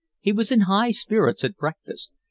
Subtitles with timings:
[0.19, 2.11] He was in high spirits at breakfast.